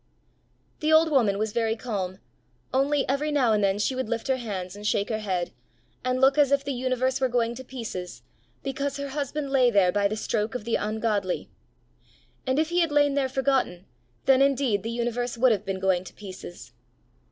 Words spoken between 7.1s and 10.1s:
were going to pieces, because her husband lay there by